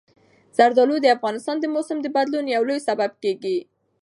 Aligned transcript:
زردالو 0.57 0.95
د 1.01 1.07
افغانستان 1.15 1.57
د 1.59 1.65
موسم 1.75 1.97
د 2.01 2.07
بدلون 2.15 2.45
یو 2.55 2.63
لوی 2.67 2.79
سبب 2.87 3.11
کېږي. 3.23 3.57